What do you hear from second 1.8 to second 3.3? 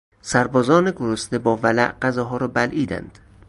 غذاها را بلعیدند.